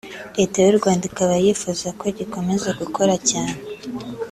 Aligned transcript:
Leta 0.37 0.57
y’u 0.61 0.77
Rwanda 0.79 1.03
ikaba 1.09 1.33
yifuza 1.43 1.87
ko 1.99 2.05
gikomeza 2.17 2.69
gukora 2.79 3.13
cyane 3.29 3.57